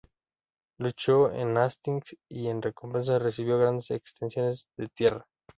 Luchó 0.79 1.31
en 1.31 1.55
Hastings, 1.57 2.17
y 2.27 2.47
en 2.47 2.63
recompensa 2.63 3.19
recibió 3.19 3.59
grandes 3.59 3.91
extensiones 3.91 4.67
de 4.75 4.87
tierra. 4.87 5.27